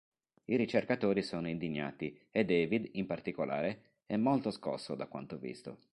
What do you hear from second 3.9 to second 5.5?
è molto scosso da quanto